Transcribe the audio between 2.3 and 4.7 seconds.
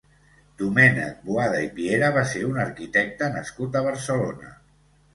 ser un arquitecte nascut a Barcelona.